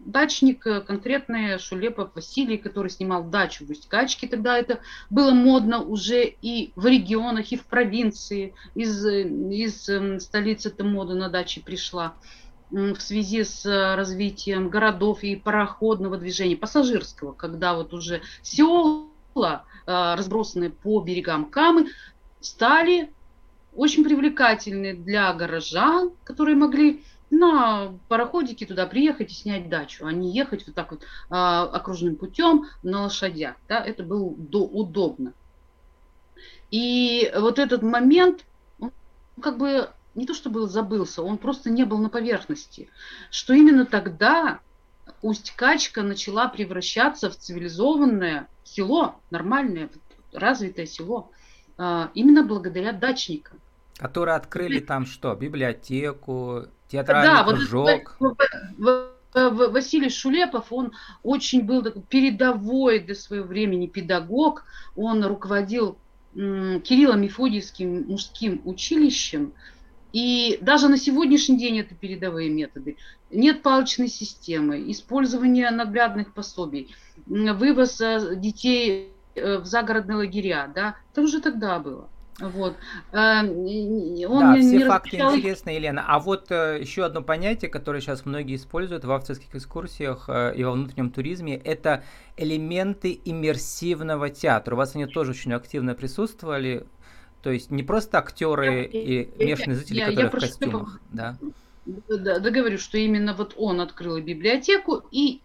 дачник 0.00 0.66
э, 0.66 0.80
конкретный 0.80 1.58
Шулепов 1.60 2.10
Василий, 2.16 2.58
который 2.58 2.90
снимал 2.90 3.24
дачу 3.24 3.64
в 3.64 3.70
Усть-Качке. 3.70 4.26
Тогда 4.26 4.58
это 4.58 4.80
было 5.08 5.30
модно 5.30 5.80
уже 5.82 6.24
и 6.24 6.72
в 6.74 6.86
регионах, 6.86 7.52
и 7.52 7.56
в 7.56 7.66
провинции. 7.66 8.54
Из, 8.74 9.06
э, 9.06 9.22
из 9.22 9.88
эм, 9.88 10.18
столицы 10.18 10.68
эта 10.68 10.82
мода 10.82 11.14
на 11.14 11.28
даче 11.28 11.60
пришла 11.60 12.16
в 12.70 12.98
связи 12.98 13.44
с 13.44 13.64
э, 13.66 13.94
развитием 13.94 14.68
городов 14.68 15.22
и 15.22 15.36
пароходного 15.36 16.16
движения, 16.16 16.56
пассажирского, 16.56 17.34
когда 17.34 17.74
вот 17.74 17.94
уже 17.94 18.22
села 18.42 19.06
Э, 19.34 19.58
разбросанные 19.86 20.70
по 20.70 21.00
берегам 21.00 21.46
Камы, 21.46 21.88
стали 22.40 23.12
очень 23.74 24.04
привлекательны 24.04 24.94
для 24.94 25.32
горожан, 25.32 26.12
которые 26.24 26.56
могли 26.56 27.02
на 27.30 27.98
пароходике 28.08 28.66
туда 28.66 28.86
приехать 28.86 29.30
и 29.32 29.34
снять 29.34 29.70
дачу, 29.70 30.04
а 30.04 30.12
не 30.12 30.30
ехать 30.32 30.66
вот 30.66 30.74
так 30.74 30.90
вот 30.92 31.02
а, 31.30 31.62
окружным 31.64 32.16
путем 32.16 32.66
на 32.82 33.04
лошадях. 33.04 33.56
Да, 33.68 33.82
это 33.82 34.02
было 34.02 34.34
до, 34.36 34.64
удобно. 34.64 35.32
И 36.70 37.32
вот 37.34 37.58
этот 37.58 37.82
момент, 37.82 38.44
он 38.78 38.92
как 39.40 39.56
бы 39.56 39.90
не 40.14 40.26
то, 40.26 40.34
что 40.34 40.50
был 40.50 40.68
забылся, 40.68 41.22
он 41.22 41.38
просто 41.38 41.70
не 41.70 41.84
был 41.84 41.98
на 41.98 42.10
поверхности. 42.10 42.90
Что 43.30 43.54
именно 43.54 43.86
тогда 43.86 44.60
Усть-Качка 45.22 46.02
начала 46.02 46.48
превращаться 46.48 47.30
в 47.30 47.36
цивилизованное 47.36 48.48
село, 48.74 49.20
нормальное, 49.30 49.90
развитое 50.32 50.86
село, 50.86 51.30
а, 51.78 52.10
именно 52.14 52.42
благодаря 52.42 52.92
дачникам. 52.92 53.58
Которые 53.98 54.36
открыли 54.36 54.80
там 54.80 55.06
что? 55.06 55.34
Библиотеку, 55.34 56.64
театральный 56.88 57.34
да, 57.34 57.44
кружок. 57.44 58.16
Вот, 58.18 58.38
Василий 59.34 60.10
Шулепов, 60.10 60.72
он 60.72 60.92
очень 61.22 61.62
был 61.62 61.82
передовой 62.08 62.98
для 63.00 63.14
своего 63.14 63.46
времени 63.46 63.86
педагог. 63.86 64.64
Он 64.94 65.24
руководил 65.24 65.96
Кирилло-Мефодиевским 66.34 68.06
мужским 68.06 68.60
училищем. 68.64 69.54
И 70.12 70.58
даже 70.60 70.88
на 70.88 70.98
сегодняшний 70.98 71.58
день 71.58 71.78
это 71.80 71.94
передовые 71.94 72.50
методы. 72.50 72.96
Нет 73.30 73.62
палочной 73.62 74.08
системы, 74.08 74.90
использование 74.90 75.70
наглядных 75.70 76.34
пособий, 76.34 76.94
вывоз 77.26 78.00
э, 78.00 78.36
детей 78.36 79.08
э, 79.34 79.58
в 79.58 79.64
загородные 79.64 80.16
лагеря, 80.16 80.70
да, 80.74 80.96
это 81.12 81.22
уже 81.22 81.40
тогда 81.40 81.78
было. 81.78 82.08
Вот. 82.38 82.76
Э, 83.12 83.40
он 83.40 84.40
да, 84.40 84.56
все 84.56 84.78
не 84.78 84.84
факты 84.84 85.10
распечатал... 85.10 85.36
интересны, 85.36 85.70
Елена. 85.70 86.04
А 86.06 86.18
вот 86.18 86.50
еще 86.50 87.04
одно 87.04 87.22
понятие, 87.22 87.70
которое 87.70 88.02
сейчас 88.02 88.26
многие 88.26 88.56
используют 88.56 89.04
в 89.04 89.12
авторских 89.12 89.54
экскурсиях 89.54 90.28
и 90.28 90.62
во 90.62 90.72
внутреннем 90.72 91.10
туризме, 91.10 91.56
это 91.56 92.04
элементы 92.36 93.18
иммерсивного 93.24 94.28
театра. 94.28 94.74
У 94.74 94.78
вас 94.78 94.94
они 94.94 95.06
тоже 95.06 95.30
очень 95.30 95.54
активно 95.54 95.94
присутствовали. 95.94 96.86
То 97.42 97.50
есть 97.50 97.70
не 97.70 97.82
просто 97.82 98.18
актеры 98.18 98.88
я, 98.92 99.00
и 99.00 99.44
внешние 99.44 99.76
зрители, 99.76 99.98
я, 99.98 100.06
которые 100.06 100.24
я 100.24 100.30
в 100.30 100.32
костюмах, 100.32 101.00
да? 101.10 101.36
Да, 101.84 102.38
да, 102.38 102.50
говорю, 102.50 102.78
что 102.78 102.96
именно 102.96 103.34
вот 103.34 103.54
он 103.56 103.80
открыл 103.80 104.20
библиотеку 104.20 105.02
и 105.10 105.40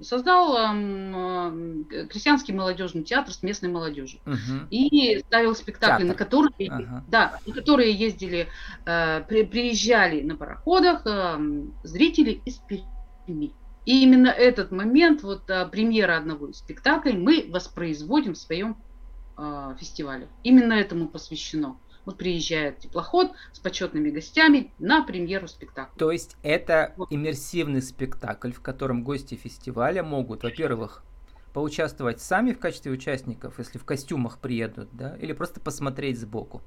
создал 0.00 0.56
э, 0.56 2.06
крестьянский 2.08 2.54
молодежный 2.54 3.02
театр 3.02 3.32
с 3.32 3.42
местной 3.42 3.68
молодежью 3.68 4.20
угу. 4.26 4.66
и 4.70 5.18
ставил 5.26 5.56
спектакли, 5.56 6.04
театр. 6.04 6.06
на 6.06 6.14
которые, 6.14 6.70
ага. 6.70 7.04
да, 7.08 7.38
на 7.46 7.54
которые 7.54 7.92
ездили, 7.92 8.48
э, 8.84 9.22
при, 9.28 9.44
приезжали 9.44 10.22
на 10.22 10.36
пароходах 10.36 11.02
э, 11.06 11.64
зрители 11.82 12.40
из 12.44 12.60
Перми. 12.68 13.52
И 13.86 14.02
именно 14.02 14.28
этот 14.28 14.70
момент, 14.70 15.22
вот 15.22 15.48
э, 15.48 15.66
премьера 15.66 16.16
одного 16.16 16.48
из 16.48 16.58
спектаклей, 16.58 17.16
мы 17.16 17.46
воспроизводим 17.48 18.34
в 18.34 18.38
своем 18.38 18.76
э, 19.36 19.76
фестивале. 19.78 20.28
Именно 20.42 20.74
этому 20.74 21.08
посвящено. 21.08 21.78
Вот 22.04 22.18
приезжает 22.18 22.78
теплоход 22.78 23.32
с 23.52 23.58
почетными 23.58 24.10
гостями 24.10 24.72
на 24.78 25.02
премьеру 25.02 25.48
спектакля. 25.48 25.98
То 25.98 26.12
есть 26.12 26.36
это 26.42 26.94
вот. 26.96 27.12
иммерсивный 27.12 27.82
спектакль, 27.82 28.52
в 28.52 28.60
котором 28.60 29.02
гости 29.02 29.34
фестиваля 29.34 30.04
могут, 30.04 30.44
во-первых, 30.44 31.02
поучаствовать 31.52 32.20
сами 32.20 32.52
в 32.52 32.60
качестве 32.60 32.92
участников, 32.92 33.58
если 33.58 33.78
в 33.78 33.84
костюмах 33.84 34.38
приедут, 34.38 34.88
да, 34.92 35.16
или 35.16 35.32
просто 35.32 35.58
посмотреть 35.58 36.20
сбоку. 36.20 36.62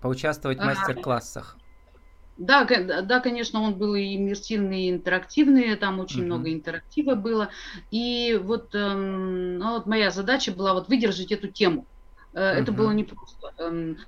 Поучаствовать 0.00 0.58
в 0.58 0.64
мастер-классах. 0.64 1.58
Да, 2.38 2.64
да, 2.64 3.18
конечно, 3.18 3.60
он 3.60 3.74
был 3.74 3.96
и 3.96 4.14
иммерсивный, 4.14 4.84
и 4.84 4.90
интерактивный, 4.90 5.74
там 5.74 5.98
очень 5.98 6.20
uh-huh. 6.20 6.26
много 6.26 6.52
интерактива 6.52 7.16
было. 7.16 7.50
И 7.90 8.40
вот, 8.40 8.72
эм, 8.76 9.58
ну, 9.58 9.72
вот 9.72 9.86
моя 9.86 10.12
задача 10.12 10.52
была 10.52 10.72
вот 10.72 10.88
выдержать 10.88 11.32
эту 11.32 11.48
тему. 11.48 11.84
Э, 12.32 12.40
это 12.40 12.70
uh-huh. 12.70 12.76
было 12.76 12.92
непросто. 12.92 13.52
Эм, 13.58 13.98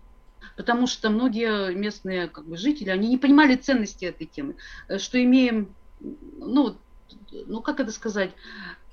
потому 0.57 0.87
что 0.87 1.11
многие 1.11 1.75
местные 1.75 2.29
как 2.29 2.47
бы, 2.47 2.57
жители, 2.57 2.91
они 2.91 3.09
не 3.09 3.19
понимали 3.19 3.57
ценности 3.57 4.05
этой 4.05 4.29
темы. 4.29 4.55
Э, 4.87 4.99
что 4.99 5.21
имеем, 5.21 5.75
ну, 5.99 6.77
ну 7.33 7.63
как 7.63 7.81
это 7.81 7.91
сказать, 7.91 8.31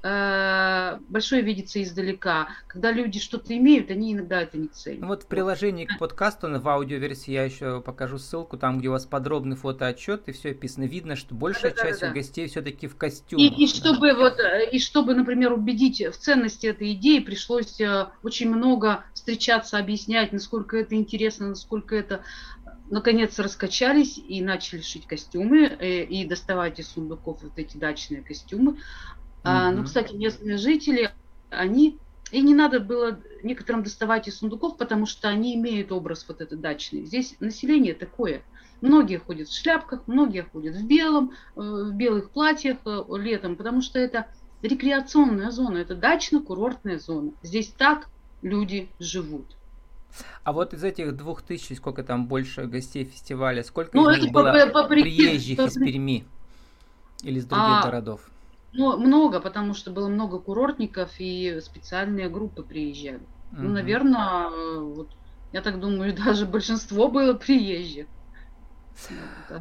Э, 0.07 0.99
большое 1.09 1.41
видится 1.41 1.83
издалека. 1.83 2.47
Когда 2.67 2.91
люди 2.91 3.19
что-то 3.19 3.55
имеют, 3.57 3.91
они 3.91 4.13
иногда 4.13 4.41
это 4.41 4.57
не 4.57 4.69
ценят. 4.69 5.01
Ну 5.01 5.07
вот 5.07 5.23
в 5.23 5.27
приложении 5.27 5.85
к 5.85 5.97
подкасту, 5.99 6.47
в 6.47 6.69
аудиоверсии 6.69 7.31
я 7.31 7.43
еще 7.43 7.81
покажу 7.81 8.17
ссылку, 8.17 8.57
там, 8.57 8.79
где 8.79 8.87
у 8.87 8.91
вас 8.91 9.05
подробный 9.05 9.57
фотоотчет, 9.57 10.29
и 10.29 10.31
все 10.31 10.51
описано. 10.51 10.85
Видно, 10.85 11.17
что 11.17 11.35
большая 11.35 11.73
да, 11.73 11.81
часть 11.81 12.01
да, 12.01 12.07
да. 12.07 12.13
гостей 12.13 12.47
все-таки 12.47 12.87
в 12.87 12.95
костюме. 12.95 13.47
И, 13.47 13.63
и, 13.63 13.67
чтобы, 13.67 14.13
вот, 14.13 14.39
э, 14.39 14.69
и 14.71 14.79
чтобы, 14.79 15.13
например, 15.13 15.51
убедить 15.51 15.99
в 15.99 16.17
ценности 16.17 16.67
этой 16.67 16.93
идеи, 16.93 17.19
пришлось 17.19 17.81
э, 17.81 18.07
очень 18.23 18.49
много 18.49 19.03
встречаться, 19.13 19.77
объяснять, 19.77 20.31
насколько 20.31 20.77
это 20.77 20.95
интересно, 20.95 21.49
насколько 21.49 21.95
это 21.95 22.21
наконец 22.89 23.37
раскачались 23.39 24.17
и 24.17 24.41
начали 24.41 24.79
шить 24.79 25.05
костюмы 25.05 25.65
и 25.65 26.25
доставать 26.25 26.79
из 26.79 26.87
сундуков 26.87 27.43
вот 27.43 27.51
эти 27.57 27.75
дачные 27.75 28.21
костюмы. 28.21 28.77
А, 29.47 29.71
ну, 29.71 29.83
кстати, 29.83 30.13
местные 30.13 30.57
жители, 30.57 31.11
они 31.49 31.97
И 32.31 32.41
не 32.41 32.53
надо 32.53 32.79
было 32.79 33.19
некоторым 33.41 33.83
доставать 33.83 34.27
из 34.27 34.37
сундуков, 34.39 34.77
потому 34.77 35.05
что 35.05 35.29
они 35.29 35.55
имеют 35.55 35.91
образ 35.91 36.25
вот 36.27 36.41
этот 36.41 36.59
дачный. 36.59 37.05
Здесь 37.05 37.37
население 37.39 37.93
такое. 37.93 38.41
Многие 38.81 39.17
ходят 39.17 39.47
в 39.47 39.57
шляпках, 39.57 40.01
многие 40.07 40.41
ходят 40.43 40.75
в 40.75 40.85
белом, 40.85 41.31
э, 41.55 41.59
в 41.61 41.93
белых 41.93 42.29
платьях 42.29 42.77
э, 42.85 43.03
летом, 43.17 43.55
потому 43.55 43.81
что 43.81 43.97
это 43.97 44.27
рекреационная 44.61 45.51
зона, 45.51 45.77
это 45.77 45.95
дачно-курортная 45.95 46.99
зона. 46.99 47.31
Здесь 47.41 47.69
так 47.69 48.09
люди 48.41 48.89
живут. 48.99 49.45
А 50.43 50.51
вот 50.51 50.73
из 50.73 50.83
этих 50.83 51.15
двух 51.15 51.41
тысяч, 51.41 51.77
сколько 51.77 52.03
там 52.03 52.27
больше 52.27 52.65
гостей 52.65 53.05
фестиваля, 53.05 53.63
сколько 53.63 53.91
ну, 53.93 54.09
из 54.09 54.23
них 54.23 54.31
было 54.31 54.67
по, 54.71 54.83
по, 54.83 54.87
приезжих 54.87 55.57
по, 55.57 55.61
из 55.63 55.73
Перми 55.73 56.25
или 57.23 57.39
из 57.39 57.45
других 57.45 57.65
а, 57.67 57.83
городов? 57.83 58.21
Ну, 58.73 58.97
много, 58.97 59.39
потому 59.39 59.73
что 59.73 59.91
было 59.91 60.07
много 60.07 60.39
курортников 60.39 61.11
и 61.19 61.59
специальные 61.61 62.29
группы 62.29 62.63
приезжали. 62.63 63.21
Угу. 63.51 63.61
Ну, 63.61 63.69
наверное, 63.69 64.49
вот, 64.79 65.09
я 65.51 65.61
так 65.61 65.79
думаю, 65.79 66.15
даже 66.25 66.45
большинство 66.45 67.07
было 67.07 67.33
приезжих. 67.33 68.07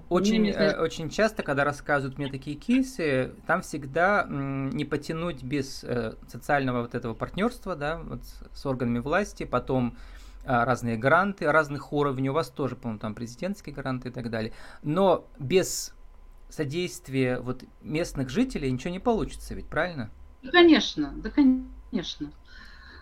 Очень, 0.08 0.48
э, 0.48 0.80
очень 0.80 1.10
часто, 1.10 1.42
когда 1.42 1.62
рассказывают 1.64 2.16
мне 2.16 2.30
такие 2.30 2.56
кейсы, 2.56 3.34
там 3.46 3.60
всегда 3.60 4.26
не 4.28 4.86
потянуть 4.86 5.42
без 5.42 5.84
э, 5.84 6.14
социального 6.26 6.82
вот 6.82 6.94
этого 6.94 7.12
партнерства, 7.12 7.76
да, 7.76 7.98
вот 7.98 8.22
с 8.24 8.64
органами 8.64 8.98
власти, 8.98 9.44
потом 9.44 9.98
а, 10.46 10.64
разные 10.64 10.96
гранты 10.96 11.50
разных 11.50 11.92
уровней, 11.92 12.30
у 12.30 12.32
вас 12.32 12.50
тоже, 12.50 12.76
по-моему, 12.76 13.00
там 13.00 13.14
президентские 13.16 13.74
гранты 13.74 14.10
и 14.10 14.12
так 14.12 14.30
далее. 14.30 14.52
Но 14.82 15.28
без 15.40 15.95
содействия 16.48 17.38
вот 17.40 17.64
местных 17.82 18.28
жителей 18.28 18.70
ничего 18.70 18.90
не 18.90 19.00
получится, 19.00 19.54
ведь 19.54 19.66
правильно? 19.66 20.10
Конечно, 20.52 21.12
да, 21.16 21.30
конечно. 21.30 22.32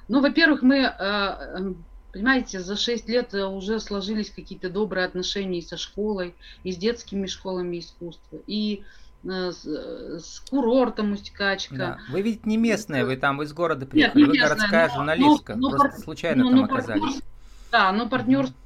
Ну, 0.08 0.20
во-первых, 0.20 0.62
мы, 0.62 0.78
э, 0.78 0.92
эм, 0.98 1.84
понимаете, 2.12 2.60
за 2.60 2.76
6 2.76 3.08
лет 3.08 3.34
уже 3.34 3.80
сложились 3.80 4.30
какие-то 4.30 4.70
добрые 4.70 5.06
отношения 5.06 5.58
и 5.58 5.62
со 5.62 5.76
школой, 5.76 6.34
и 6.62 6.72
с 6.72 6.76
детскими 6.76 7.26
школами 7.26 7.78
искусства, 7.78 8.38
и 8.46 8.82
э, 9.24 9.52
с, 9.52 9.64
с 9.64 10.40
курортом 10.48 11.12
Усть-Качка. 11.12 11.76
Да. 11.76 11.98
Вы 12.10 12.22
ведь 12.22 12.46
не 12.46 12.56
местная, 12.56 13.04
вы 13.04 13.16
там 13.16 13.42
из 13.42 13.52
города 13.52 13.86
приехали, 13.86 14.20
Нет, 14.20 14.26
не 14.26 14.30
вы 14.30 14.38
местная, 14.38 14.56
городская 14.56 14.88
но, 14.88 14.94
журналистка, 14.94 15.56
но, 15.56 15.70
просто 15.70 15.98
но, 15.98 16.02
случайно 16.04 16.44
но, 16.44 16.50
там 16.50 16.58
но, 16.58 16.64
оказались. 16.64 17.22
Да, 17.70 17.92
но 17.92 18.08
партнерство 18.08 18.56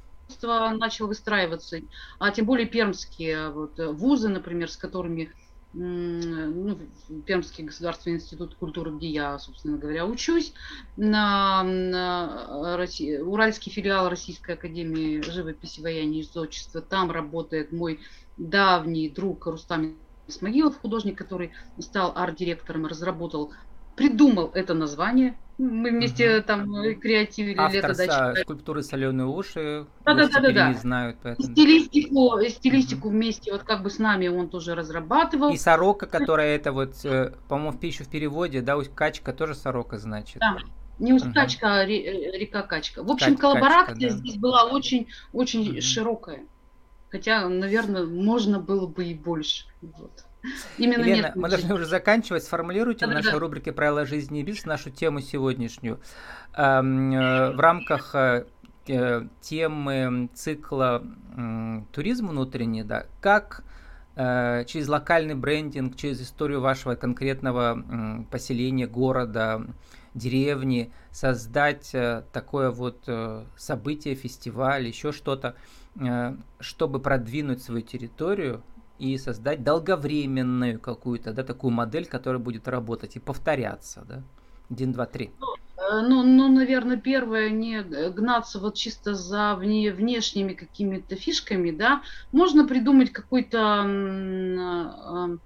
начало 0.41 1.07
выстраиваться, 1.07 1.79
а 2.19 2.31
тем 2.31 2.45
более 2.45 2.67
пермские 2.67 3.49
вот, 3.49 3.77
вузы, 3.77 4.29
например, 4.29 4.69
с 4.69 4.77
которыми 4.77 5.31
ну, 5.71 6.79
Пермский 7.27 7.63
государственный 7.63 8.15
институт 8.15 8.55
культуры, 8.55 8.91
где 8.91 9.07
я, 9.07 9.37
собственно 9.37 9.77
говоря, 9.77 10.05
учусь, 10.05 10.53
на, 10.97 11.61
на 11.63 12.75
России, 12.75 13.17
Уральский 13.17 13.71
филиал 13.71 14.09
Российской 14.09 14.55
академии 14.55 15.21
живописи, 15.21 15.81
вояния 15.81 16.21
и 16.21 16.23
зодчества. 16.23 16.81
Там 16.81 17.11
работает 17.11 17.71
мой 17.71 17.99
давний 18.37 19.09
друг 19.09 19.45
Рустам 19.45 19.95
Исмагилов, 20.27 20.79
художник, 20.79 21.17
который 21.17 21.51
стал 21.79 22.13
арт-директором 22.15 22.87
разработал 22.87 23.53
придумал 23.95 24.49
это 24.53 24.73
название. 24.73 25.37
Мы 25.59 25.91
вместе 25.91 26.41
там 26.41 26.71
креативили 27.01 27.57
Автор 27.57 27.91
лето 27.91 28.07
дачи. 28.07 28.41
скульптуры 28.43 28.81
соленые 28.81 29.27
уши. 29.27 29.85
Да, 30.05 30.13
да, 30.13 30.29
да, 30.29 30.39
да, 30.39 30.51
да. 30.53 30.73
знают. 30.73 31.17
Поэтому... 31.21 31.51
Стилистику, 31.51 32.39
стилистику 32.47 33.07
угу. 33.09 33.17
вместе 33.17 33.51
вот 33.51 33.63
как 33.63 33.83
бы 33.83 33.89
с 33.89 33.99
нами 33.99 34.29
он 34.29 34.47
тоже 34.47 34.73
разрабатывал. 34.73 35.51
И 35.51 35.57
сорока, 35.57 36.05
которая 36.05 36.55
это 36.55 36.71
вот, 36.71 37.03
э, 37.03 37.33
по-моему, 37.49 37.73
в 37.73 37.79
пищу 37.79 38.05
в 38.05 38.07
переводе, 38.07 38.61
да, 38.61 38.79
качка 38.95 39.33
тоже 39.33 39.53
сорока 39.53 39.97
значит. 39.97 40.39
Да. 40.39 40.59
Не 40.97 41.13
Усть-Качка, 41.13 41.65
угу. 41.65 41.73
а 41.73 41.85
река 41.85 42.61
Качка. 42.61 43.03
В 43.03 43.11
общем, 43.11 43.35
Качка, 43.35 43.41
коллаборация 43.41 44.09
да. 44.09 44.15
здесь 44.15 44.37
была 44.37 44.63
очень, 44.63 45.07
очень 45.33 45.71
угу. 45.71 45.81
широкая. 45.81 46.45
Хотя, 47.09 47.49
наверное, 47.49 48.05
можно 48.05 48.61
было 48.61 48.87
бы 48.87 49.03
и 49.03 49.13
больше. 49.13 49.65
Вот. 49.81 50.23
Именно 50.77 51.03
Елена, 51.03 51.31
мы 51.35 51.49
должны 51.49 51.73
уже 51.73 51.85
заканчивать. 51.85 52.43
Сформулируйте 52.43 53.05
в 53.05 53.09
нашей 53.09 53.37
рубрике 53.37 53.71
«Правила 53.71 54.05
жизни 54.05 54.39
и 54.39 54.43
бизнеса» 54.43 54.69
нашу 54.69 54.89
тему 54.89 55.19
сегодняшнюю. 55.19 55.99
Эм, 56.55 57.11
э, 57.11 57.51
в 57.51 57.59
рамках 57.59 58.15
э, 58.15 58.45
э, 58.87 59.27
темы 59.41 60.29
цикла 60.33 61.03
туризм 61.91 62.27
внутренний, 62.27 62.83
да, 62.83 63.05
как 63.21 63.63
через 64.15 64.89
локальный 64.89 65.35
брендинг, 65.35 65.95
через 65.95 66.21
историю 66.21 66.59
вашего 66.59 66.95
конкретного 66.95 68.25
поселения, 68.29 68.85
города, 68.85 69.65
деревни 70.13 70.91
создать 71.11 71.95
такое 72.33 72.69
вот 72.69 73.07
событие, 73.55 74.15
фестиваль, 74.15 74.87
еще 74.87 75.13
что-то, 75.13 75.55
чтобы 76.59 76.99
продвинуть 76.99 77.63
свою 77.63 77.81
территорию 77.81 78.61
и 78.99 79.17
создать 79.17 79.63
долговременную 79.63 80.79
какую-то, 80.79 81.33
да, 81.33 81.43
такую 81.43 81.71
модель, 81.71 82.05
которая 82.05 82.39
будет 82.39 82.67
работать 82.67 83.15
и 83.15 83.19
повторяться, 83.19 84.03
да? 84.07 84.21
Один, 84.69 84.91
два, 84.91 85.05
три. 85.05 85.31
Ну, 85.39 85.47
э, 85.77 86.01
ну, 86.01 86.23
ну, 86.23 86.47
наверное, 86.49 86.97
первое, 86.97 87.49
не 87.49 87.81
гнаться 87.81 88.59
вот 88.59 88.75
чисто 88.75 89.15
за 89.15 89.55
вне, 89.55 89.91
внешними 89.91 90.53
какими-то 90.53 91.15
фишками, 91.15 91.71
да. 91.71 92.03
Можно 92.31 92.67
придумать 92.67 93.11
какой-то, 93.11 93.83
э, 93.85 95.37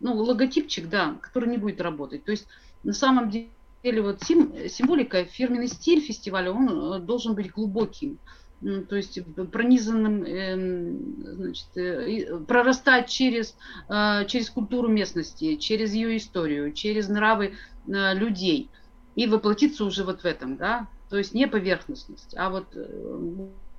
ну, 0.00 0.14
логотипчик, 0.14 0.88
да, 0.88 1.16
который 1.20 1.50
не 1.50 1.58
будет 1.58 1.80
работать. 1.80 2.24
То 2.24 2.32
есть, 2.32 2.48
на 2.82 2.94
самом 2.94 3.30
деле, 3.30 4.02
вот 4.02 4.22
сим, 4.22 4.52
символика, 4.68 5.24
фирменный 5.24 5.68
стиль 5.68 6.00
фестиваля, 6.00 6.50
он 6.50 6.94
э, 6.94 6.98
должен 7.00 7.34
быть 7.34 7.52
глубоким 7.52 8.18
то 8.60 8.96
есть 8.96 9.20
пронизанным, 9.52 10.24
эм, 10.24 11.34
значит, 11.36 11.76
э, 11.76 12.38
прорастать 12.40 13.08
через, 13.08 13.56
э, 13.88 14.24
через 14.26 14.50
культуру 14.50 14.88
местности, 14.88 15.56
через 15.56 15.94
ее 15.94 16.16
историю, 16.16 16.72
через 16.72 17.08
нравы 17.08 17.54
э, 17.86 18.14
людей 18.14 18.68
и 19.14 19.26
воплотиться 19.26 19.84
уже 19.84 20.02
вот 20.02 20.22
в 20.22 20.24
этом, 20.24 20.56
да, 20.56 20.88
то 21.08 21.18
есть 21.18 21.34
не 21.34 21.46
поверхностность, 21.46 22.34
а 22.36 22.50
вот 22.50 22.66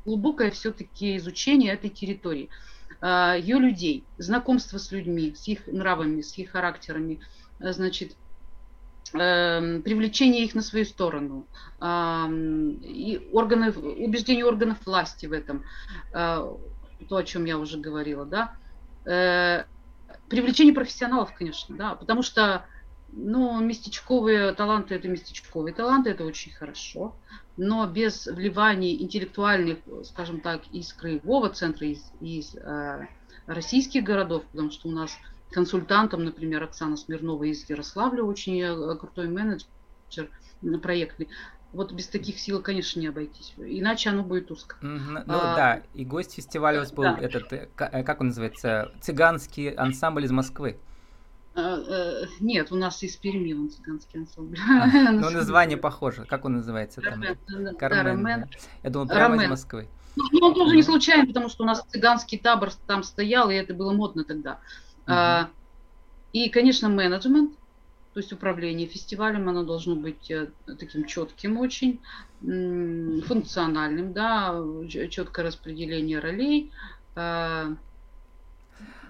глубокое 0.05 0.49
все-таки 0.51 1.17
изучение 1.17 1.73
этой 1.73 1.89
территории, 1.89 2.49
ее 3.01 3.59
людей, 3.59 4.03
знакомство 4.17 4.77
с 4.77 4.91
людьми, 4.91 5.33
с 5.35 5.47
их 5.47 5.67
нравами, 5.67 6.21
с 6.21 6.37
их 6.37 6.51
характерами, 6.51 7.21
значит, 7.59 8.17
привлечение 9.11 10.43
их 10.43 10.55
на 10.55 10.61
свою 10.61 10.85
сторону, 10.85 11.47
и 11.81 13.29
органов, 13.31 13.77
убеждение 13.77 14.45
органов 14.45 14.77
власти 14.85 15.25
в 15.25 15.33
этом, 15.33 15.63
э, 16.13 16.55
то, 17.07 17.15
о 17.15 17.23
чем 17.23 17.45
я 17.45 17.57
уже 17.57 17.77
говорила, 17.77 18.25
да, 18.25 18.53
э, 19.05 19.63
привлечение 20.27 20.73
профессионалов, 20.73 21.33
конечно, 21.33 21.75
да, 21.75 21.95
потому 21.95 22.21
что, 22.21 22.65
ну, 23.11 23.59
местечковые 23.61 24.53
таланты– 24.53 24.95
это 24.95 25.07
местечковые 25.07 25.73
таланты, 25.73 26.11
это 26.11 26.25
очень 26.25 26.51
хорошо, 26.51 27.15
но 27.57 27.85
без 27.87 28.27
вливания 28.27 28.93
интеллектуальных, 28.93 29.79
скажем 30.03 30.41
так, 30.41 30.67
из 30.71 30.93
краевого 30.93 31.49
центра, 31.49 31.87
из, 31.87 32.11
из 32.21 32.55
э, 32.55 33.07
российских 33.47 34.03
городов, 34.03 34.43
потому 34.51 34.71
что 34.71 34.87
у 34.87 34.91
нас 34.91 35.17
консультантом, 35.51 36.23
например, 36.23 36.63
Оксана 36.63 36.97
Смирнова 36.97 37.43
из 37.43 37.69
Ярославля, 37.69 38.23
очень 38.23 38.61
э, 38.61 38.95
крутой 38.95 39.29
менеджер 39.29 40.29
проектный. 40.81 41.29
Вот 41.71 41.91
без 41.91 42.07
таких 42.07 42.39
сил, 42.39 42.61
конечно, 42.61 42.99
не 42.99 43.07
обойтись. 43.07 43.53
Иначе 43.57 44.09
оно 44.09 44.23
будет 44.23 44.49
узко. 44.49 44.75
Ну 44.81 45.19
а, 45.27 45.55
да, 45.55 45.81
и 45.93 46.03
гость 46.03 46.33
фестиваля 46.33 46.77
у 46.77 46.81
вас 46.81 46.91
был 46.91 47.03
да. 47.03 47.17
этот, 47.19 47.53
э, 47.53 47.69
э, 47.77 48.03
как 48.03 48.21
он 48.21 48.27
называется, 48.27 48.91
цыганский 49.01 49.69
ансамбль 49.69 50.25
из 50.25 50.31
Москвы. 50.31 50.79
Нет, 52.39 52.71
у 52.71 52.75
нас 52.75 53.03
из 53.03 53.17
Перми 53.17 53.53
он 53.53 53.69
цыганский 53.69 54.19
ансамбль. 54.19 54.57
А, 54.67 54.87
ну, 55.11 55.29
название 55.29 55.77
похоже. 55.77 56.25
Как 56.25 56.45
он 56.45 56.53
называется 56.53 57.01
там? 57.01 57.21
Кармен. 57.77 58.47
Я 58.83 58.89
думал, 58.89 59.07
прямо 59.07 59.43
из 59.43 59.49
Москвы. 59.49 59.89
Ну, 60.15 60.39
он 60.41 60.53
тоже 60.53 60.75
не 60.75 60.83
случайно, 60.83 61.27
потому 61.27 61.49
что 61.49 61.63
у 61.63 61.67
нас 61.67 61.85
цыганский 61.87 62.37
табор 62.37 62.71
там 62.87 63.03
стоял, 63.03 63.49
и 63.49 63.55
это 63.55 63.73
было 63.73 63.91
модно 63.91 64.23
тогда. 64.23 64.59
А, 65.09 65.49
и, 66.33 66.49
конечно, 66.49 66.89
менеджмент, 66.89 67.53
то 68.13 68.19
есть 68.19 68.33
управление 68.33 68.87
фестивалем, 68.87 69.49
оно 69.49 69.63
должно 69.63 69.95
быть 69.95 70.29
э, 70.31 70.47
таким 70.79 71.05
четким 71.05 71.57
очень, 71.57 71.99
функциональным, 72.41 74.13
да, 74.13 74.55
четкое 74.87 75.45
распределение 75.45 76.19
ролей. 76.19 76.71
А, 77.15 77.75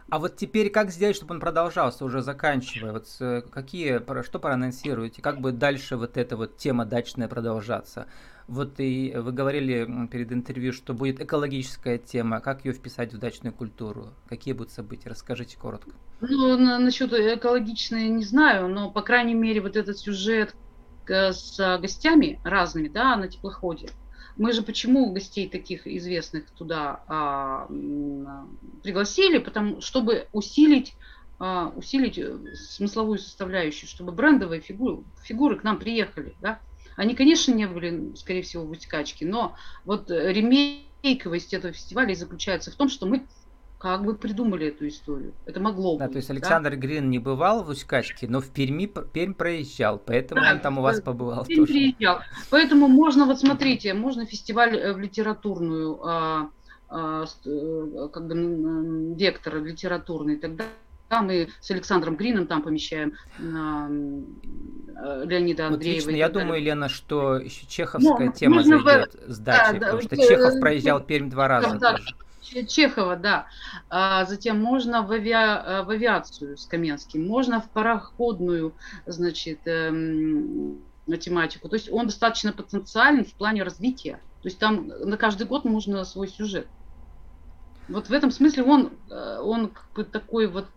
а 0.10 0.18
вот 0.18 0.38
теперь 0.38 0.72
как 0.72 0.90
сделать, 0.90 1.16
чтобы 1.16 1.36
он 1.36 1.40
продолжался, 1.40 2.04
уже 2.04 2.22
заканчивая? 2.22 2.94
Вот 2.94 3.52
какие, 3.52 4.02
что 4.24 4.40
проанонсируете? 4.40 5.22
Как 5.22 5.40
будет 5.40 5.60
дальше 5.60 5.98
вот 5.98 6.18
эта 6.18 6.36
вот 6.36 6.58
тема 6.58 6.86
дачная 6.86 7.28
продолжаться? 7.28 8.08
Вот 8.50 8.80
и 8.80 9.14
вы 9.16 9.32
говорили 9.32 10.08
перед 10.12 10.32
интервью, 10.32 10.74
что 10.74 10.96
будет 10.96 11.22
экологическая 11.22 12.00
тема. 12.00 12.40
Как 12.40 12.66
ее 12.66 12.74
вписать 12.74 13.14
в 13.14 13.20
дачную 13.20 13.54
культуру? 13.54 14.10
Какие 14.28 14.56
будут 14.56 14.72
события? 14.74 15.10
Расскажите 15.10 15.56
коротко. 15.56 15.92
Ну, 16.22 16.58
на, 16.58 16.80
насчет 16.80 17.14
экологичной 17.14 18.10
не 18.10 18.24
знаю, 18.24 18.68
но, 18.68 18.90
по 18.90 19.04
крайней 19.04 19.36
мере, 19.36 19.62
вот 19.62 19.78
этот 19.78 20.00
сюжет, 20.00 20.56
с 21.08 21.78
гостями 21.80 22.40
разными, 22.44 22.88
да, 22.88 23.16
на 23.16 23.28
теплоходе. 23.28 23.90
Мы 24.36 24.54
же 24.54 24.62
почему 24.62 25.12
гостей 25.12 25.50
таких 25.50 25.86
известных 25.86 26.50
туда 26.52 27.04
а, 27.08 27.68
пригласили, 28.84 29.38
потому 29.38 29.82
чтобы 29.82 30.28
усилить 30.32 30.96
а, 31.40 31.72
усилить 31.76 32.18
э, 32.18 32.38
смысловую 32.54 33.18
составляющую, 33.18 33.90
чтобы 33.90 34.12
брендовые 34.12 34.60
фигуры, 34.60 35.04
фигуры 35.24 35.56
к 35.56 35.64
нам 35.64 35.80
приехали, 35.80 36.36
да. 36.42 36.60
Они, 37.00 37.16
конечно, 37.16 37.54
не 37.54 37.66
были, 37.66 38.14
скорее 38.16 38.42
всего, 38.42 38.66
в 38.66 38.72
Усть-Качке, 38.72 39.26
но 39.26 39.56
вот 39.86 40.12
ремейковость 40.12 41.54
этого 41.54 41.72
фестиваля 41.72 42.14
заключается 42.14 42.72
в 42.72 42.76
том, 42.76 42.90
что 42.90 43.06
мы 43.06 43.26
как 43.78 44.04
бы 44.04 44.16
придумали 44.16 44.68
эту 44.68 44.86
историю. 44.90 45.34
Это 45.46 45.62
могло 45.62 45.98
да, 45.98 46.08
быть. 46.08 46.12
То 46.12 46.18
есть 46.18 46.30
Александр 46.30 46.72
да? 46.72 46.76
Грин 46.76 47.10
не 47.10 47.18
бывал 47.18 47.64
в 47.64 47.70
Усть-Качке, 47.70 48.28
но 48.28 48.42
в 48.42 48.50
Перми 48.50 48.92
Пермь 49.14 49.34
проезжал, 49.34 49.98
поэтому 49.98 50.42
да, 50.42 50.52
он 50.52 50.60
там 50.60 50.78
у 50.78 50.82
вас 50.82 51.00
побывал 51.00 51.46
Пермь 51.46 51.62
тоже. 51.62 51.72
приезжал. 51.72 52.20
Поэтому 52.50 52.90
можно, 52.90 53.26
вот 53.26 53.40
смотрите, 53.40 53.94
можно 53.94 54.26
фестиваль 54.26 54.76
э, 54.76 54.92
в 54.92 55.00
литературную, 55.00 56.06
а, 56.06 56.50
а, 56.90 57.24
э, 57.46 58.10
как 58.12 58.28
бы 58.28 59.16
вектор 59.16 59.64
литературный, 59.64 60.36
тогда 60.36 60.66
мы 61.10 61.50
с 61.60 61.72
Александром 61.72 62.16
Грином 62.16 62.48
там 62.48 62.62
помещаем 62.62 63.14
э, 63.38 63.42
Леонида 65.26 65.68
Андреева. 65.68 66.06
Вот 66.06 66.12
лично 66.12 66.12
я 66.12 66.30
думаю, 66.30 66.62
Лена, 66.62 66.90
что 66.90 67.38
еще 67.38 67.66
чеховская 67.68 68.28
ну, 68.28 68.34
тема 68.34 68.64
зайдет 68.64 69.16
в... 69.16 69.32
с 69.34 69.40
дачей, 69.40 69.80
да, 69.80 69.88
потому 69.88 70.02
да, 70.02 70.08
что 70.08 70.18
Чехов 70.18 70.60
проезжал 70.60 71.00
Пермь 71.02 71.30
два 71.30 71.48
раза. 71.48 71.78
Да. 71.80 71.98
Чехова, 72.68 73.16
да. 73.16 73.48
А 73.90 74.26
затем 74.26 74.60
можно 74.60 75.04
в, 75.04 75.12
авиа, 75.12 75.84
в 75.86 75.90
авиацию 75.90 76.58
с 76.58 76.66
Каменским, 76.66 77.28
можно 77.28 77.62
в 77.62 77.70
пароходную, 77.70 78.74
значит, 79.06 79.60
эм, 79.66 80.80
тематику. 81.20 81.70
То 81.70 81.76
есть 81.76 81.92
он 81.92 82.08
достаточно 82.08 82.54
потенциален 82.54 83.26
в 83.26 83.34
плане 83.34 83.64
развития. 83.64 84.20
То 84.42 84.48
есть 84.48 84.58
там 84.58 84.88
на 84.88 85.18
каждый 85.18 85.46
год 85.48 85.66
можно 85.66 86.04
свой 86.06 86.28
сюжет. 86.28 86.68
Вот 87.88 88.08
в 88.08 88.14
этом 88.14 88.32
смысле 88.32 88.64
он, 88.64 88.92
э, 89.10 89.40
он 89.42 89.70
как 89.70 89.92
бы 89.94 90.04
такой 90.04 90.48
вот 90.48 90.68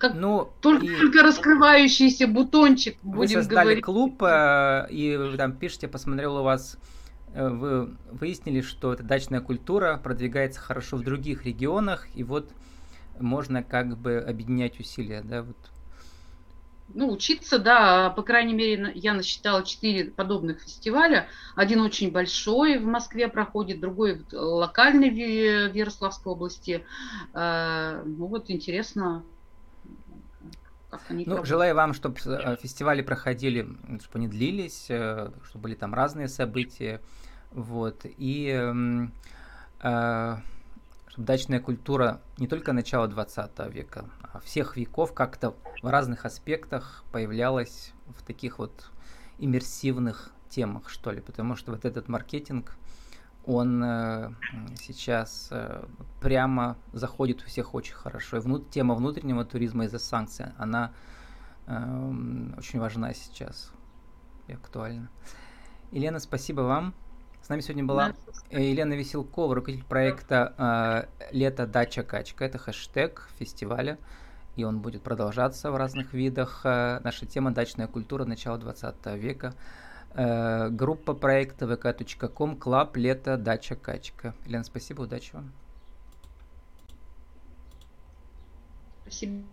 как 0.00 0.14
ну, 0.14 0.50
только, 0.60 0.86
и... 0.86 0.96
только 0.96 1.22
раскрывающийся 1.22 2.26
бутончик, 2.26 2.96
будем 3.02 3.18
Вы 3.18 3.28
создали 3.28 3.64
говорить. 3.64 3.84
клуб, 3.84 4.22
э, 4.22 4.86
и 4.90 5.16
вы 5.16 5.36
там 5.36 5.52
пишете, 5.52 5.86
посмотрел 5.86 6.38
у 6.38 6.42
вас 6.42 6.78
Э, 7.32 7.48
вы 7.48 7.96
выяснили, 8.10 8.60
что 8.60 8.92
эта 8.92 9.02
дачная 9.02 9.40
культура 9.40 10.00
продвигается 10.02 10.60
хорошо 10.60 10.96
в 10.96 11.04
других 11.04 11.44
регионах, 11.44 12.08
и 12.14 12.24
вот 12.24 12.50
можно 13.18 13.62
как 13.62 13.96
бы 13.98 14.18
объединять 14.18 14.80
усилия, 14.80 15.22
да, 15.22 15.42
вот. 15.42 15.56
Ну, 16.92 17.12
учиться, 17.12 17.60
да, 17.60 18.10
по 18.10 18.22
крайней 18.22 18.52
мере, 18.52 18.90
я 18.96 19.14
насчитала 19.14 19.64
четыре 19.64 20.06
подобных 20.06 20.60
фестиваля. 20.60 21.28
Один 21.54 21.82
очень 21.82 22.10
большой 22.10 22.78
в 22.78 22.84
Москве 22.84 23.28
проходит, 23.28 23.78
другой 23.78 24.24
локальный 24.32 25.10
в 25.10 25.76
Ярославской 25.76 26.32
области. 26.32 26.84
Э, 27.32 28.02
ну 28.04 28.26
вот 28.26 28.50
интересно, 28.50 29.22
ну, 31.08 31.44
желаю 31.44 31.74
вам, 31.74 31.94
чтобы 31.94 32.18
э, 32.24 32.56
фестивали 32.56 33.02
проходили, 33.02 33.68
чтобы 34.00 34.18
они 34.18 34.28
длились, 34.28 34.84
чтобы 34.84 35.62
были 35.62 35.74
там 35.74 35.94
разные 35.94 36.28
события, 36.28 37.00
вот. 37.52 38.02
И 38.04 38.48
э, 39.82 40.36
чтобы 41.08 41.26
дачная 41.26 41.60
культура 41.60 42.20
не 42.38 42.46
только 42.46 42.72
начала 42.72 43.08
20 43.08 43.72
века, 43.72 44.04
а 44.22 44.38
всех 44.40 44.76
веков 44.76 45.12
как-то 45.12 45.54
в 45.82 45.88
разных 45.88 46.24
аспектах 46.24 47.04
появлялась 47.12 47.92
в 48.06 48.22
таких 48.24 48.58
вот 48.58 48.90
иммерсивных 49.38 50.30
темах, 50.48 50.88
что 50.88 51.10
ли. 51.10 51.20
Потому 51.20 51.56
что 51.56 51.72
вот 51.72 51.84
этот 51.84 52.08
маркетинг, 52.08 52.76
он 53.46 53.82
э, 53.82 54.30
сейчас 54.76 55.48
э, 55.50 55.84
прямо 56.20 56.76
заходит 56.92 57.42
у 57.42 57.46
всех 57.46 57.74
очень 57.74 57.94
хорошо. 57.94 58.36
И 58.36 58.40
внут, 58.40 58.70
тема 58.70 58.94
внутреннего 58.94 59.44
туризма 59.44 59.84
из-за 59.84 59.98
санкций, 59.98 60.46
она 60.58 60.92
э, 61.66 61.72
очень 62.58 62.80
важна 62.80 63.12
сейчас 63.14 63.72
и 64.46 64.52
актуальна. 64.52 65.08
Елена, 65.90 66.18
спасибо 66.20 66.62
вам 66.62 66.94
нами 67.50 67.60
сегодня 67.62 67.84
была 67.84 68.14
э, 68.50 68.62
Елена 68.62 68.94
Веселкова, 68.94 69.56
руководитель 69.56 69.86
проекта 69.86 71.08
э, 71.20 71.32
«Лето 71.32 71.66
дача 71.66 72.04
качка». 72.04 72.44
Это 72.44 72.58
хэштег 72.58 73.28
фестиваля, 73.38 73.98
и 74.56 74.62
он 74.62 74.78
будет 74.78 75.02
продолжаться 75.02 75.72
в 75.72 75.76
разных 75.76 76.14
видах. 76.14 76.60
Э, 76.64 77.00
наша 77.02 77.26
тема 77.26 77.50
«Дачная 77.50 77.88
культура. 77.88 78.24
Начала 78.24 78.56
20 78.56 79.06
века». 79.16 79.54
Группа 80.14 81.14
проекта 81.14 81.66
vk.com 81.66 82.56
«Club. 82.58 82.96
Лето 82.96 83.36
дача 83.36 83.76
качка». 83.76 84.34
Елена, 84.44 84.64
спасибо, 84.64 85.02
удачи 85.02 85.34
вам. 85.34 85.52
Спасибо. 89.02 89.44